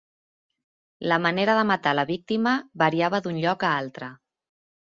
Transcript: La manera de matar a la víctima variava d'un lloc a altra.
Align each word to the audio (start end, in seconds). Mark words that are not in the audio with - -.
La 1.11 1.19
manera 1.25 1.57
de 1.59 1.65
matar 1.73 1.93
a 1.97 1.99
la 1.99 2.07
víctima 2.13 2.55
variava 2.85 3.23
d'un 3.27 3.41
lloc 3.45 3.69
a 3.71 3.77
altra. 3.85 4.13